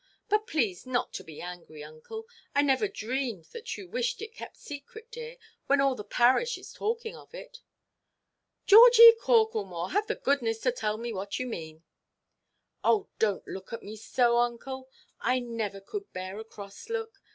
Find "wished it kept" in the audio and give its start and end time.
3.87-4.57